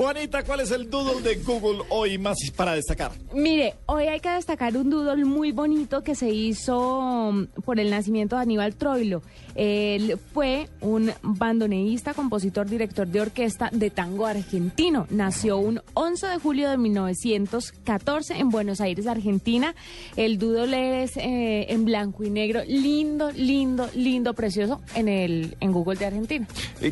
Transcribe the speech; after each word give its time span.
Juanita, 0.00 0.44
¿cuál 0.44 0.60
es 0.60 0.70
el 0.70 0.88
doodle 0.88 1.20
de 1.20 1.42
Google 1.42 1.80
hoy 1.88 2.16
más 2.16 2.36
para 2.54 2.74
destacar? 2.76 3.10
Mire, 3.34 3.74
hoy 3.86 4.04
hay 4.04 4.20
que 4.20 4.28
destacar 4.30 4.76
un 4.76 4.88
doodle 4.88 5.24
muy 5.24 5.50
bonito 5.50 6.04
que 6.04 6.14
se 6.14 6.30
hizo 6.30 7.32
mm, 7.32 7.46
por 7.64 7.80
el 7.80 7.90
nacimiento 7.90 8.36
de 8.36 8.42
Aníbal 8.42 8.76
Troilo. 8.76 9.20
Él 9.56 10.16
fue 10.32 10.68
un 10.80 11.10
bandoneísta, 11.22 12.14
compositor, 12.14 12.68
director 12.70 13.08
de 13.08 13.20
orquesta 13.20 13.68
de 13.72 13.90
tango 13.90 14.26
argentino. 14.26 15.08
Nació 15.10 15.58
un 15.58 15.80
11 15.94 16.28
de 16.28 16.38
julio 16.38 16.70
de 16.70 16.78
1914 16.78 18.38
en 18.38 18.48
Buenos 18.50 18.80
Aires, 18.80 19.08
Argentina. 19.08 19.74
El 20.16 20.38
doodle 20.38 21.02
es 21.02 21.16
eh, 21.16 21.66
en 21.68 21.84
blanco 21.84 22.22
y 22.22 22.30
negro, 22.30 22.60
lindo, 22.64 23.32
lindo, 23.32 23.90
lindo, 23.96 24.34
precioso 24.34 24.80
en 24.94 25.08
el 25.08 25.56
en 25.58 25.72
Google 25.72 25.98
de 25.98 26.06
Argentina. 26.06 26.46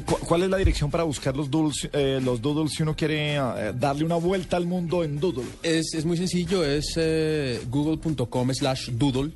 Cu- 0.04 0.18
¿Cuál 0.26 0.42
es 0.42 0.50
la 0.50 0.56
dirección 0.56 0.90
para 0.90 1.04
buscar 1.04 1.36
los 1.36 1.48
doodles, 1.48 1.88
eh, 1.92 2.18
los 2.20 2.42
doodles 2.42 2.72
si 2.72 2.87
uno 2.88 2.96
quiere 2.96 3.36
eh, 3.36 3.72
darle 3.74 4.04
una 4.04 4.16
vuelta 4.16 4.56
al 4.56 4.66
mundo 4.66 5.04
en 5.04 5.20
doodle? 5.20 5.44
Es, 5.62 5.92
es 5.94 6.04
muy 6.04 6.16
sencillo, 6.16 6.64
es 6.64 6.94
eh, 6.96 7.60
google.com 7.68 8.54
slash 8.54 8.90
doodle, 8.92 9.32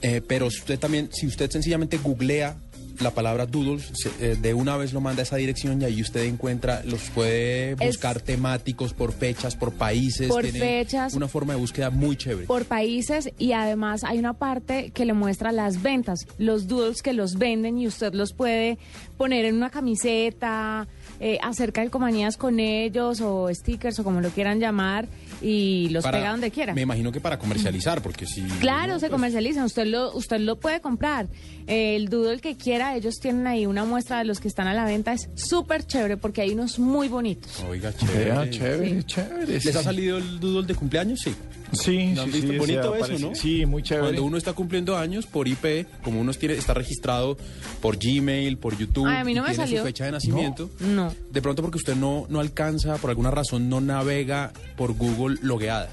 eh, 0.00 0.22
pero 0.26 0.46
usted 0.46 0.78
también, 0.78 1.08
si 1.12 1.26
usted 1.26 1.50
sencillamente 1.50 1.98
googlea 1.98 2.56
la 3.00 3.10
palabra 3.12 3.46
doodle, 3.46 3.80
se- 3.92 4.10
eh, 4.20 4.36
de 4.36 4.54
una 4.54 4.76
vez 4.76 4.92
lo 4.92 5.00
manda 5.00 5.20
a 5.20 5.24
esa 5.24 5.36
dirección 5.36 5.80
y 5.82 5.84
ahí 5.84 6.00
usted 6.02 6.24
encuentra, 6.24 6.82
los 6.84 7.02
puede 7.10 7.72
Es- 7.72 7.78
buscar 7.78 8.20
temáticos 8.20 8.92
por 8.94 9.12
fechas, 9.12 9.56
por 9.56 9.72
países. 9.72 10.28
Por 10.28 10.42
tiene 10.42 10.58
fechas. 10.58 11.14
Una 11.14 11.28
forma 11.28 11.54
de 11.54 11.60
búsqueda 11.60 11.90
muy 11.90 12.16
chévere. 12.16 12.46
por 12.46 12.64
países 12.64 13.30
y 13.38 13.52
además 13.52 14.04
hay 14.04 14.18
una 14.18 14.34
parte 14.34 14.90
que 14.92 15.04
le 15.04 15.12
muestra 15.12 15.52
las 15.52 15.82
ventas, 15.82 16.26
los 16.38 16.66
doodles 16.68 17.02
que 17.02 17.12
los 17.12 17.36
venden 17.38 17.78
y 17.78 17.86
usted 17.86 18.14
los 18.14 18.32
puede 18.32 18.78
poner 19.16 19.44
en 19.44 19.54
una 19.56 19.70
camiseta, 19.70 20.88
eh, 21.20 21.38
hacer 21.42 21.72
calcomanías 21.72 22.36
con 22.36 22.58
ellos 22.58 23.20
o 23.20 23.48
stickers 23.54 23.98
o 24.00 24.04
como 24.04 24.20
lo 24.20 24.30
quieran 24.30 24.58
llamar 24.58 25.06
y 25.40 25.88
los 25.90 26.02
Para- 26.02 26.18
pega 26.18 26.30
donde 26.32 26.50
quiera. 26.50 26.74
Me 26.74 26.82
imagino 26.82 27.12
que 27.12 27.20
para 27.20 27.38
comercializar, 27.38 28.02
porque 28.02 28.26
si... 28.26 28.42
Claro, 28.60 28.94
no, 28.94 28.98
se 28.98 29.06
pues, 29.06 29.12
comercializan, 29.12 29.64
usted 29.64 29.86
lo, 29.86 30.12
usted 30.16 30.40
lo 30.40 30.56
puede 30.58 30.80
comprar. 30.80 31.28
El 31.68 32.08
doodle 32.08 32.40
que 32.40 32.56
quiera, 32.56 32.81
ellos 32.96 33.14
tienen 33.20 33.46
ahí 33.46 33.66
una 33.66 33.84
muestra 33.84 34.18
de 34.18 34.24
los 34.24 34.40
que 34.40 34.48
están 34.48 34.66
a 34.66 34.74
la 34.74 34.84
venta, 34.84 35.12
es 35.12 35.28
súper 35.34 35.86
chévere 35.86 36.16
porque 36.16 36.42
hay 36.42 36.50
unos 36.52 36.78
muy 36.78 37.08
bonitos. 37.08 37.60
Oiga, 37.68 37.92
chévere. 37.94 38.24
Vea, 38.32 38.50
chévere, 38.50 38.88
Sí. 39.00 39.04
chévere. 39.04 39.46
¿Les 39.46 39.76
ha 39.76 39.82
salido 39.82 40.18
el 40.18 40.40
doodle 40.40 40.66
de 40.66 40.74
cumpleaños? 40.74 41.20
Sí. 41.20 41.34
Sí, 41.72 42.08
¿No 42.08 42.26
sí, 42.26 42.32
sí, 42.42 42.58
Bonito 42.58 42.94
sí, 43.06 43.12
eso, 43.14 43.18
¿no? 43.28 43.34
Sí, 43.34 43.64
muy 43.64 43.82
chévere. 43.82 44.08
Cuando 44.08 44.24
uno 44.24 44.36
está 44.36 44.52
cumpliendo 44.52 44.94
años 44.98 45.24
por 45.24 45.48
IP, 45.48 45.86
como 46.04 46.20
uno 46.20 46.30
tiene, 46.34 46.54
está 46.54 46.74
registrado 46.74 47.38
por 47.80 47.96
Gmail, 47.96 48.58
por 48.58 48.76
YouTube, 48.76 49.06
Ay, 49.06 49.22
a 49.22 49.24
mí 49.24 49.32
no 49.32 49.38
y 49.38 49.42
me 49.44 49.48
tiene 49.54 49.64
salió. 49.64 49.78
su 49.80 49.86
fecha 49.86 50.04
de 50.04 50.12
nacimiento, 50.12 50.68
No. 50.80 51.14
de 51.30 51.40
pronto 51.40 51.62
porque 51.62 51.78
usted 51.78 51.96
no, 51.96 52.26
no 52.28 52.40
alcanza, 52.40 52.96
por 52.98 53.08
alguna 53.08 53.30
razón 53.30 53.70
no 53.70 53.80
navega 53.80 54.52
por 54.76 54.92
Google 54.92 55.38
logueada. 55.40 55.88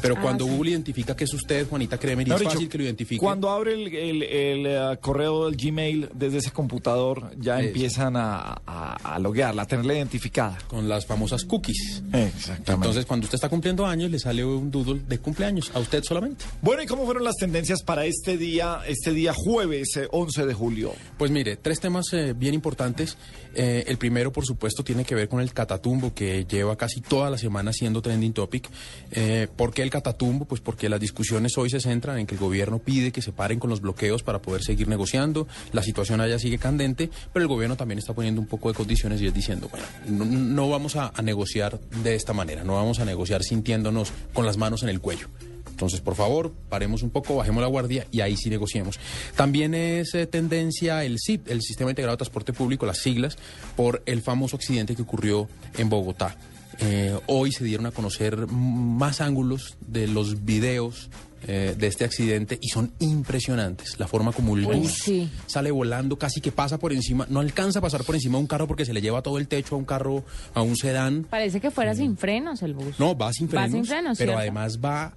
Pero 0.00 0.14
Ah, 0.16 0.20
cuando 0.22 0.44
sí. 0.44 0.50
Google 0.50 0.70
identifica 0.70 1.14
que 1.16 1.24
es 1.24 1.34
usted, 1.34 1.68
Juanita 1.68 1.98
Kremer, 1.98 2.26
y 2.26 2.30
es 2.32 2.38
dicho, 2.38 2.50
fácil 2.50 2.68
que 2.68 2.78
lo 2.78 2.84
identifique. 2.84 3.18
Cuando 3.20 3.50
abre 3.50 3.74
el, 3.74 3.94
el- 3.94 4.22
el, 4.22 4.66
eh, 4.66 4.98
correo 5.00 5.46
del 5.46 5.56
Gmail 5.56 6.08
desde 6.14 6.38
ese 6.38 6.50
computador, 6.50 7.30
ya 7.38 7.60
empiezan 7.60 8.16
a, 8.16 8.60
a, 8.66 9.14
a 9.14 9.18
loguearla, 9.18 9.62
a 9.62 9.66
tenerla 9.66 9.94
identificada. 9.94 10.58
Con 10.68 10.88
las 10.88 11.06
famosas 11.06 11.44
cookies. 11.44 12.02
Exactamente. 12.12 12.72
Entonces, 12.72 13.06
cuando 13.06 13.24
usted 13.24 13.36
está 13.36 13.48
cumpliendo 13.48 13.86
años, 13.86 14.10
le 14.10 14.18
sale 14.18 14.44
un 14.44 14.70
doodle 14.70 15.00
de 15.08 15.18
cumpleaños, 15.18 15.70
a 15.74 15.78
usted 15.80 16.02
solamente. 16.02 16.44
bueno, 16.62 16.82
¿y 16.82 16.86
cómo 16.86 17.04
fueron 17.04 17.24
las 17.24 17.36
tendencias 17.36 17.82
para 17.82 18.04
este 18.06 18.36
día, 18.36 18.80
este 18.86 19.12
día 19.12 19.32
jueves 19.34 19.96
eh, 19.96 20.08
11 20.10 20.46
de 20.46 20.54
julio? 20.54 20.92
Pues 21.18 21.30
mire, 21.30 21.56
tres 21.56 21.80
temas 21.80 22.06
eh, 22.12 22.32
bien 22.36 22.54
importantes. 22.54 23.16
Eh, 23.54 23.84
el 23.88 23.98
primero, 23.98 24.32
por 24.32 24.46
supuesto, 24.46 24.84
tiene 24.84 25.04
que 25.04 25.14
ver 25.14 25.28
con 25.28 25.40
el 25.40 25.52
catatumbo, 25.52 26.14
que 26.14 26.44
lleva 26.48 26.76
casi 26.76 27.00
toda 27.00 27.30
la 27.30 27.38
semana 27.38 27.72
siendo 27.72 28.00
trending 28.00 28.32
topic. 28.32 28.68
Eh, 29.10 29.48
¿Por 29.56 29.72
qué 29.74 29.82
el 29.90 29.92
catatumbo? 29.92 30.44
Pues 30.44 30.60
porque 30.60 30.88
las 30.88 31.00
discusiones 31.00 31.58
hoy 31.58 31.68
se 31.68 31.80
centran 31.80 32.18
en 32.18 32.26
que 32.26 32.36
el 32.36 32.40
gobierno 32.40 32.78
pide 32.78 33.10
que 33.10 33.20
se 33.20 33.32
paren 33.32 33.58
con 33.58 33.70
los 33.70 33.80
bloqueos 33.80 34.22
para 34.22 34.40
poder 34.40 34.62
seguir 34.62 34.88
negociando. 34.88 35.48
La 35.72 35.82
situación 35.82 36.20
allá 36.20 36.38
sigue 36.38 36.58
candente, 36.58 37.10
pero 37.32 37.42
el 37.42 37.48
gobierno 37.48 37.76
también 37.76 37.98
está 37.98 38.14
poniendo 38.14 38.40
un 38.40 38.46
poco 38.46 38.68
de 38.68 38.74
condiciones 38.74 39.20
y 39.20 39.26
es 39.26 39.34
diciendo, 39.34 39.68
bueno, 39.68 40.24
no, 40.26 40.68
vamos 40.68 40.96
a, 40.96 41.12
negociar 41.22 41.78
de 42.02 42.14
esta 42.14 42.32
manera, 42.32 42.64
no 42.64 42.74
vamos 42.74 42.98
a 43.00 43.04
negociar 43.04 43.42
sintiéndonos 43.42 44.12
con 44.32 44.46
las 44.46 44.56
manos 44.56 44.82
en 44.82 44.88
el 44.88 45.00
cuello. 45.00 45.28
Entonces, 45.68 46.00
por 46.00 46.14
favor, 46.14 46.52
paremos 46.68 47.02
un 47.02 47.10
poco, 47.10 47.36
bajemos 47.36 47.62
la 47.62 47.68
guardia 47.68 48.06
y 48.10 48.20
ahí 48.20 48.36
sí 48.36 48.50
negociemos. 48.50 48.98
También 49.34 49.74
es 49.74 50.14
eh, 50.14 50.26
tendencia 50.26 51.04
el 51.04 51.18
SIP, 51.18 51.48
el 51.48 51.62
Sistema 51.62 51.90
Integrado 51.90 52.16
de 52.16 52.18
Transporte 52.18 52.52
Público, 52.52 52.86
las 52.86 52.98
siglas, 52.98 53.38
por 53.76 54.02
el 54.06 54.22
famoso 54.22 54.56
accidente 54.56 54.94
que 54.94 55.02
ocurrió 55.02 55.48
en 55.78 55.88
Bogotá. 55.88 56.36
Eh, 56.80 57.18
hoy 57.26 57.52
se 57.52 57.64
dieron 57.64 57.86
a 57.86 57.90
conocer 57.90 58.46
más 58.46 59.20
ángulos 59.20 59.76
de 59.86 60.06
los 60.06 60.44
videos 60.44 61.10
eh, 61.46 61.74
de 61.76 61.86
este 61.86 62.04
accidente 62.04 62.58
y 62.60 62.68
son 62.68 62.92
impresionantes. 62.98 63.98
La 63.98 64.06
forma 64.06 64.32
como 64.32 64.56
el 64.56 64.66
bus 64.66 64.92
sí. 64.92 65.30
sale 65.46 65.70
volando, 65.70 66.18
casi 66.18 66.40
que 66.40 66.52
pasa 66.52 66.78
por 66.78 66.92
encima, 66.92 67.26
no 67.28 67.40
alcanza 67.40 67.78
a 67.78 67.82
pasar 67.82 68.04
por 68.04 68.14
encima 68.14 68.36
de 68.38 68.42
un 68.42 68.46
carro 68.46 68.66
porque 68.66 68.84
se 68.84 68.92
le 68.92 69.00
lleva 69.00 69.22
todo 69.22 69.38
el 69.38 69.48
techo 69.48 69.74
a 69.74 69.78
un 69.78 69.84
carro, 69.84 70.24
a 70.54 70.62
un 70.62 70.76
sedán. 70.76 71.26
Parece 71.28 71.60
que 71.60 71.70
fuera 71.70 71.94
sin 71.94 72.16
frenos 72.16 72.62
el 72.62 72.74
bus. 72.74 72.98
No, 72.98 73.16
va 73.16 73.32
sin 73.32 73.46
Va 73.46 73.50
frenos, 73.50 73.72
sin 73.72 73.84
frenos, 73.84 74.18
pero 74.18 74.32
¿cierto? 74.32 74.38
además 74.40 74.78
va 74.84 75.14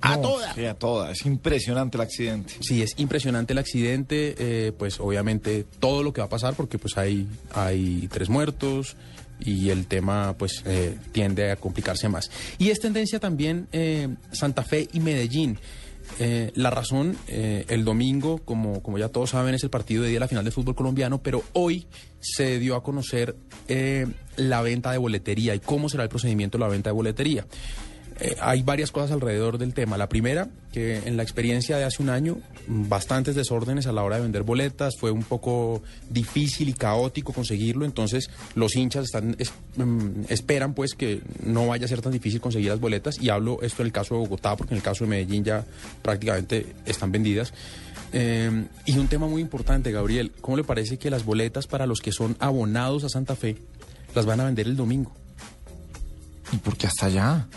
a 0.00 0.16
No, 0.16 0.22
toda. 0.22 0.54
Sí, 0.54 0.64
a 0.64 0.74
toda. 0.74 1.10
Es 1.12 1.24
impresionante 1.26 1.96
el 1.96 2.02
accidente. 2.02 2.54
Sí, 2.60 2.82
es 2.82 2.94
impresionante 2.96 3.52
el 3.52 3.58
accidente, 3.58 4.34
eh, 4.38 4.72
pues 4.72 5.00
obviamente 5.00 5.64
todo 5.78 6.02
lo 6.02 6.12
que 6.12 6.20
va 6.20 6.26
a 6.26 6.30
pasar 6.30 6.54
porque 6.54 6.78
pues 6.78 6.96
hay, 6.98 7.28
hay 7.54 8.08
tres 8.10 8.28
muertos 8.28 8.96
y 9.44 9.70
el 9.70 9.86
tema 9.86 10.34
pues 10.38 10.62
eh, 10.66 10.96
tiende 11.12 11.50
a 11.50 11.56
complicarse 11.56 12.08
más. 12.08 12.30
Y 12.58 12.70
es 12.70 12.80
tendencia 12.80 13.18
también 13.20 13.68
eh, 13.72 14.08
Santa 14.32 14.62
Fe 14.62 14.88
y 14.92 15.00
Medellín. 15.00 15.58
Eh, 16.18 16.52
la 16.54 16.70
razón, 16.70 17.16
eh, 17.28 17.64
el 17.68 17.84
domingo, 17.84 18.38
como, 18.38 18.82
como 18.82 18.98
ya 18.98 19.08
todos 19.08 19.30
saben, 19.30 19.54
es 19.54 19.62
el 19.62 19.70
partido 19.70 20.02
de 20.02 20.10
día 20.10 20.16
de 20.16 20.20
la 20.20 20.28
final 20.28 20.44
del 20.44 20.52
fútbol 20.52 20.74
colombiano, 20.74 21.22
pero 21.22 21.42
hoy 21.52 21.86
se 22.20 22.58
dio 22.58 22.76
a 22.76 22.82
conocer 22.82 23.36
eh, 23.68 24.06
la 24.36 24.62
venta 24.62 24.92
de 24.92 24.98
boletería 24.98 25.54
y 25.54 25.60
cómo 25.60 25.88
será 25.88 26.02
el 26.02 26.08
procedimiento 26.08 26.58
de 26.58 26.64
la 26.64 26.68
venta 26.68 26.90
de 26.90 26.94
boletería. 26.94 27.46
Eh, 28.24 28.36
hay 28.40 28.62
varias 28.62 28.92
cosas 28.92 29.10
alrededor 29.10 29.58
del 29.58 29.74
tema. 29.74 29.98
La 29.98 30.08
primera, 30.08 30.46
que 30.70 30.98
en 30.98 31.16
la 31.16 31.24
experiencia 31.24 31.76
de 31.76 31.82
hace 31.82 32.00
un 32.04 32.08
año, 32.08 32.38
mm, 32.68 32.88
bastantes 32.88 33.34
desórdenes 33.34 33.88
a 33.88 33.92
la 33.92 34.04
hora 34.04 34.14
de 34.16 34.22
vender 34.22 34.44
boletas, 34.44 34.94
fue 34.96 35.10
un 35.10 35.24
poco 35.24 35.82
difícil 36.08 36.68
y 36.68 36.72
caótico 36.72 37.32
conseguirlo, 37.32 37.84
entonces 37.84 38.30
los 38.54 38.76
hinchas 38.76 39.06
están 39.06 39.34
es- 39.40 39.52
mm, 39.76 40.26
esperan 40.28 40.72
pues 40.72 40.94
que 40.94 41.20
no 41.44 41.66
vaya 41.66 41.86
a 41.86 41.88
ser 41.88 42.00
tan 42.00 42.12
difícil 42.12 42.40
conseguir 42.40 42.70
las 42.70 42.78
boletas 42.78 43.20
y 43.20 43.28
hablo 43.28 43.60
esto 43.60 43.82
en 43.82 43.86
el 43.86 43.92
caso 43.92 44.14
de 44.14 44.20
Bogotá 44.20 44.54
porque 44.54 44.74
en 44.74 44.76
el 44.78 44.84
caso 44.84 45.02
de 45.02 45.10
Medellín 45.10 45.42
ya 45.42 45.64
prácticamente 46.02 46.76
están 46.86 47.10
vendidas. 47.10 47.52
Eh, 48.12 48.66
y 48.86 48.98
un 48.98 49.08
tema 49.08 49.26
muy 49.26 49.42
importante, 49.42 49.90
Gabriel, 49.90 50.30
¿cómo 50.40 50.56
le 50.56 50.62
parece 50.62 50.96
que 50.96 51.10
las 51.10 51.24
boletas 51.24 51.66
para 51.66 51.86
los 51.86 51.98
que 52.00 52.12
son 52.12 52.36
abonados 52.38 53.02
a 53.02 53.08
Santa 53.08 53.34
Fe 53.34 53.56
las 54.14 54.26
van 54.26 54.38
a 54.38 54.44
vender 54.44 54.68
el 54.68 54.76
domingo? 54.76 55.10
¿Y 56.52 56.58
por 56.58 56.76
qué 56.76 56.86
hasta 56.86 57.06
allá? 57.06 57.48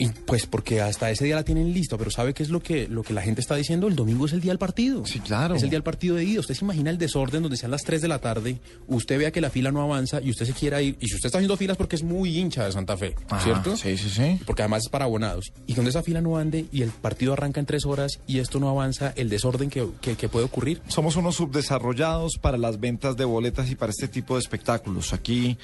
Y 0.00 0.08
pues 0.08 0.46
porque 0.46 0.80
hasta 0.80 1.10
ese 1.10 1.24
día 1.26 1.36
la 1.36 1.44
tienen 1.44 1.72
lista, 1.72 1.96
pero 1.96 2.10
¿sabe 2.10 2.34
qué 2.34 2.42
es 2.42 2.48
lo 2.50 2.60
que, 2.60 2.88
lo 2.88 3.02
que 3.04 3.12
la 3.12 3.22
gente 3.22 3.40
está 3.40 3.54
diciendo? 3.54 3.86
El 3.86 3.94
domingo 3.94 4.26
es 4.26 4.32
el 4.32 4.40
día 4.40 4.50
del 4.50 4.58
partido. 4.58 5.06
Sí, 5.06 5.20
claro. 5.20 5.54
Es 5.54 5.62
el 5.62 5.70
día 5.70 5.76
del 5.76 5.82
partido 5.84 6.16
de 6.16 6.24
ida. 6.24 6.40
Usted 6.40 6.54
se 6.54 6.64
imagina 6.64 6.90
el 6.90 6.98
desorden 6.98 7.42
donde 7.42 7.56
sean 7.56 7.70
las 7.70 7.82
3 7.82 8.00
de 8.02 8.08
la 8.08 8.18
tarde, 8.18 8.58
usted 8.88 9.18
vea 9.18 9.30
que 9.30 9.40
la 9.40 9.50
fila 9.50 9.70
no 9.70 9.82
avanza 9.82 10.20
y 10.20 10.30
usted 10.30 10.46
se 10.46 10.52
quiera 10.54 10.82
ir. 10.82 10.96
Y 11.00 11.06
si 11.08 11.14
usted 11.14 11.26
está 11.26 11.38
haciendo 11.38 11.56
filas 11.56 11.76
porque 11.76 11.96
es 11.96 12.02
muy 12.02 12.36
hincha 12.38 12.64
de 12.64 12.72
Santa 12.72 12.96
Fe, 12.96 13.14
Ajá, 13.28 13.44
¿cierto? 13.44 13.76
Sí, 13.76 13.96
sí, 13.96 14.08
sí. 14.10 14.40
Porque 14.46 14.62
además 14.62 14.84
es 14.84 14.88
para 14.88 15.04
abonados. 15.04 15.52
Y 15.66 15.74
cuando 15.74 15.90
esa 15.90 16.02
fila 16.02 16.20
no 16.20 16.36
ande 16.38 16.64
y 16.72 16.82
el 16.82 16.90
partido 16.90 17.34
arranca 17.34 17.60
en 17.60 17.66
tres 17.66 17.84
horas 17.86 18.20
y 18.26 18.38
esto 18.38 18.58
no 18.58 18.68
avanza, 18.70 19.12
el 19.16 19.28
desorden 19.28 19.70
que, 19.70 19.86
que- 20.00 20.16
que 20.16 20.28
puede 20.28 20.46
ocurrir. 20.46 20.80
Somos 20.88 21.16
unos 21.16 21.36
subdesarrollados 21.36 22.38
para 22.40 22.56
las 22.58 22.80
ventas 22.80 23.16
de 23.16 23.24
boletas 23.24 23.70
y 23.70 23.74
para 23.74 23.90
este 23.90 24.08
tipo 24.08 24.34
de 24.34 24.40
espectáculos. 24.40 25.12
Aquí 25.12 25.58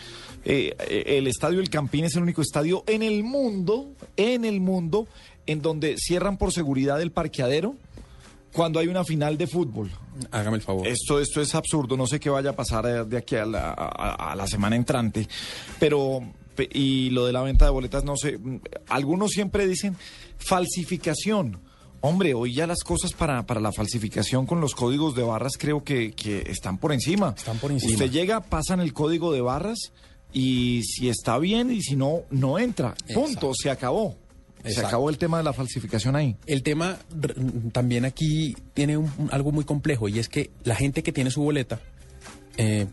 eh, 0.44 0.76
eh, 0.88 1.04
el 1.18 1.26
estadio 1.26 1.60
El 1.60 1.70
Campín 1.70 2.04
es 2.04 2.14
el 2.16 2.22
único 2.22 2.42
estadio 2.42 2.84
en 2.86 3.02
el 3.02 3.24
mundo, 3.24 3.92
en 4.16 4.25
el 4.44 4.60
mundo, 4.60 5.06
en 5.46 5.62
donde 5.62 5.96
cierran 5.98 6.36
por 6.36 6.52
seguridad 6.52 7.00
el 7.00 7.12
parqueadero 7.12 7.74
cuando 8.52 8.80
hay 8.80 8.88
una 8.88 9.04
final 9.04 9.36
de 9.38 9.46
fútbol. 9.46 9.90
Hágame 10.30 10.56
el 10.56 10.62
favor. 10.62 10.86
Esto, 10.86 11.20
esto 11.20 11.40
es 11.42 11.54
absurdo, 11.54 11.96
no 11.96 12.06
sé 12.06 12.18
qué 12.18 12.30
vaya 12.30 12.50
a 12.50 12.56
pasar 12.56 13.06
de 13.06 13.16
aquí 13.18 13.36
a 13.36 13.44
la, 13.44 13.70
a- 13.70 14.32
a 14.32 14.34
la 14.34 14.46
semana 14.46 14.76
entrante, 14.76 15.28
pero 15.78 16.20
pe- 16.54 16.68
y 16.72 17.10
lo 17.10 17.26
de 17.26 17.32
la 17.34 17.42
venta 17.42 17.66
de 17.66 17.70
boletas, 17.70 18.04
no 18.04 18.16
sé, 18.16 18.38
algunos 18.88 19.32
siempre 19.32 19.66
dicen 19.68 19.96
falsificación. 20.38 21.58
Hombre, 22.00 22.34
hoy 22.34 22.54
ya 22.54 22.66
las 22.66 22.82
cosas 22.84 23.12
para, 23.12 23.44
para 23.46 23.60
la 23.60 23.72
falsificación 23.72 24.46
con 24.46 24.60
los 24.60 24.74
códigos 24.74 25.14
de 25.16 25.22
barras 25.22 25.52
creo 25.58 25.82
que, 25.82 26.12
que 26.12 26.44
están 26.50 26.78
por 26.78 26.92
encima. 26.92 27.34
Están 27.36 27.58
por 27.58 27.72
encima. 27.72 27.92
Usted 27.92 28.10
llega, 28.10 28.40
pasan 28.42 28.80
el 28.80 28.92
código 28.92 29.32
de 29.32 29.40
barras 29.40 29.92
y 30.38 30.82
si 30.82 31.08
está 31.08 31.38
bien 31.38 31.70
y 31.72 31.80
si 31.82 31.96
no, 31.96 32.22
no 32.30 32.58
entra. 32.58 32.94
Punto, 33.14 33.22
Exacto. 33.30 33.54
se 33.54 33.70
acabó. 33.70 34.16
Se 34.66 34.80
acabó 34.84 35.08
el 35.10 35.16
tema 35.16 35.38
de 35.38 35.44
la 35.44 35.52
falsificación 35.52 36.14
ahí. 36.16 36.36
El 36.44 36.62
tema 36.62 36.98
r- 37.22 37.34
también 37.72 38.04
aquí 38.04 38.54
tiene 38.74 38.96
un- 38.98 39.10
un- 39.16 39.28
algo 39.32 39.50
muy 39.52 39.64
complejo 39.64 40.08
y 40.08 40.18
es 40.18 40.28
que 40.28 40.50
la 40.64 40.74
gente 40.74 41.02
que 41.02 41.12
tiene 41.12 41.30
su 41.30 41.40
boleta, 41.40 41.80
eh, 42.58 42.86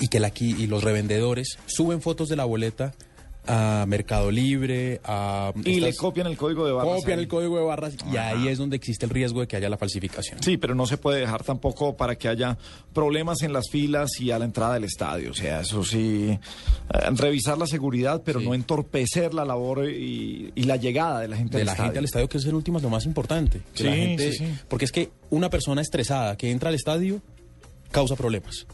y 0.00 0.08
que 0.08 0.18
la, 0.18 0.32
y 0.34 0.66
los 0.66 0.82
revendedores 0.82 1.58
suben 1.66 2.00
fotos 2.00 2.28
de 2.30 2.36
la 2.36 2.46
boleta 2.46 2.94
a 3.46 3.84
Mercado 3.86 4.30
Libre, 4.30 5.00
a... 5.04 5.52
Y 5.64 5.80
le 5.80 5.94
copian 5.94 6.26
el 6.26 6.36
código 6.36 6.66
de 6.66 6.72
barras. 6.72 7.00
Copian 7.00 7.18
el 7.18 7.28
código 7.28 7.58
de 7.58 7.64
barras 7.64 7.94
y 8.12 8.16
ahí 8.16 8.48
es 8.48 8.58
donde 8.58 8.76
existe 8.76 9.06
el 9.06 9.10
riesgo 9.10 9.40
de 9.40 9.48
que 9.48 9.56
haya 9.56 9.68
la 9.68 9.76
falsificación. 9.76 10.42
Sí, 10.42 10.56
pero 10.56 10.74
no 10.74 10.86
se 10.86 10.98
puede 10.98 11.20
dejar 11.20 11.42
tampoco 11.42 11.96
para 11.96 12.16
que 12.16 12.28
haya 12.28 12.58
problemas 12.92 13.42
en 13.42 13.52
las 13.52 13.70
filas 13.70 14.20
y 14.20 14.30
a 14.30 14.38
la 14.38 14.44
entrada 14.44 14.74
del 14.74 14.84
estadio. 14.84 15.30
O 15.30 15.34
sea, 15.34 15.60
eso 15.60 15.84
sí, 15.84 16.30
eh, 16.30 16.38
revisar 17.12 17.58
la 17.58 17.66
seguridad, 17.66 18.22
pero 18.24 18.40
no 18.40 18.54
entorpecer 18.54 19.34
la 19.34 19.44
labor 19.44 19.88
y, 19.88 20.52
la 20.56 20.76
llegada 20.76 21.20
de 21.20 21.26
la 21.26 21.36
gente 21.36 21.56
de 21.56 21.62
al 21.62 21.66
la 21.66 21.72
estadio. 21.72 21.88
gente 21.88 21.98
al 21.98 22.04
estadio, 22.04 22.28
que 22.28 22.38
es 22.38 22.44
el 22.44 22.54
último, 22.54 22.78
es 22.78 22.84
lo 22.84 22.90
más 22.90 23.06
importante. 23.06 23.60
Que 23.74 23.84
la 23.84 23.92
gente, 23.92 24.56
Porque 24.68 24.84
es 24.84 24.92
que 24.92 25.10
una 25.30 25.50
persona 25.50 25.80
estresada 25.80 26.36
que 26.36 26.50
entra 26.50 26.68
al 26.68 26.76
estadio 26.76 27.20
causa 27.90 28.14
problemas. 28.14 28.66